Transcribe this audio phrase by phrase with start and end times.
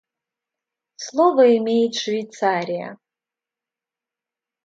[0.95, 2.97] Слово имеет Швейцария.